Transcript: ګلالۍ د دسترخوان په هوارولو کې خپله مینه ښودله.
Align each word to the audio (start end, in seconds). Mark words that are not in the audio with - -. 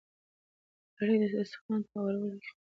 ګلالۍ 0.95 1.17
د 1.21 1.25
دسترخوان 1.33 1.81
په 1.87 1.91
هوارولو 1.97 2.25
کې 2.25 2.31
خپله 2.31 2.35
مینه 2.35 2.43
ښودله. 2.47 2.59